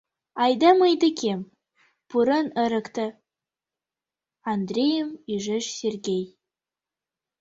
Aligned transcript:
Айда 0.43 0.69
мый 0.81 0.93
декем, 1.03 1.41
пурен 2.09 2.47
ырыкте,— 2.63 3.07
Андрийым 4.51 5.09
ӱжеш 5.33 5.65
Сергей. 5.79 6.25